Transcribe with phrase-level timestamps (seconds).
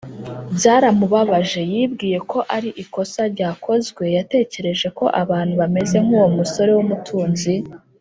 [0.57, 7.53] byaramubabaje yibwiye ko ari ikosa ryakozwe yatekereje ko abantu bameze nk’uwo musore w’umutunzi